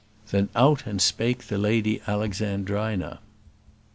[0.31, 3.19] Then out and spake the Lady Alexandrina.